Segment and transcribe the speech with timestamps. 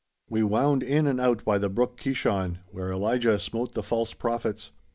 [0.31, 4.71] We wound in and out by the brook Kishon, where Elijah smote the false prophets.